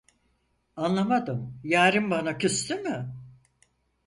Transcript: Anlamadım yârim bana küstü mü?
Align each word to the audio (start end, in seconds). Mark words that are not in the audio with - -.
Anlamadım 0.75 1.59
yârim 1.63 2.11
bana 2.11 2.37
küstü 2.37 2.75
mü? 2.75 3.15